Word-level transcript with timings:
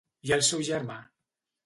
I 0.29 0.31
el 0.37 0.41
seu 0.47 0.63
germà? 0.71 0.97